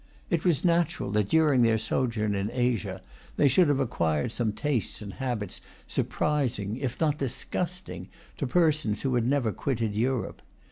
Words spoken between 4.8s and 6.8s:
and habits surprising,